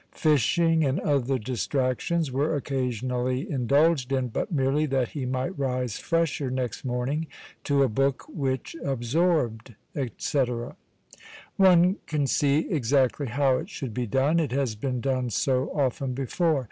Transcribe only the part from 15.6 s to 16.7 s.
often before.